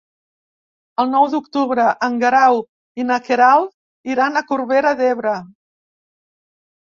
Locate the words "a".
4.41-4.45